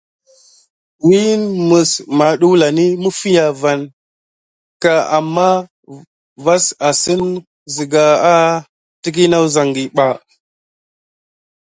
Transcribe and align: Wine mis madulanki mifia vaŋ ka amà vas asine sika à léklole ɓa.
Wine 1.07 1.45
mis 1.69 1.91
madulanki 2.17 2.87
mifia 3.03 3.45
vaŋ 3.61 3.79
ka 4.81 4.93
amà 5.17 5.47
vas 6.43 6.65
asine 6.87 7.29
sika 7.73 8.05
à 8.33 8.35
léklole 9.03 9.83
ɓa. 9.95 10.07